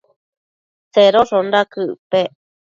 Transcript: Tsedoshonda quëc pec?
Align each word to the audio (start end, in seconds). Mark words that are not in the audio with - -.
Tsedoshonda 0.91 1.59
quëc 1.71 1.91
pec? 2.09 2.29